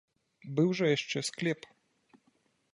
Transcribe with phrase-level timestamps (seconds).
[0.59, 1.71] Быў жа яшчэ склеп.